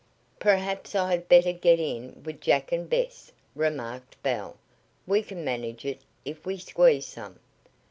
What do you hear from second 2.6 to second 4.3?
and Bess," remarked